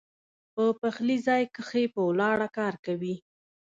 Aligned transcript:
پۀ 0.53 0.63
پخلي 0.79 1.17
ځائے 1.25 1.45
کښې 1.55 1.83
پۀ 1.93 2.01
ولاړه 2.07 2.47
کار 2.57 2.73
کوي 2.85 3.15